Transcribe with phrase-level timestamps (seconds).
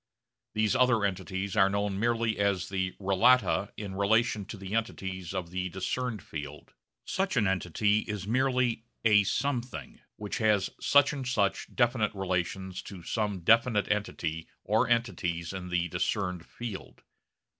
[0.55, 5.51] These other entities are known merely as the relata in relation to the entities of
[5.51, 6.73] the discerned field.
[7.05, 13.03] Such an entity is merely a 'something' which has such and such definite relations to
[13.03, 17.03] some definite entity or entities in the discerned field.